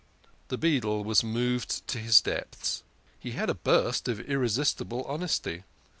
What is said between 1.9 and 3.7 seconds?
his depths. He had a